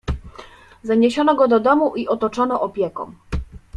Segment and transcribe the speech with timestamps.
[0.91, 3.13] "Zaniesiono go do domu i otoczono opieką."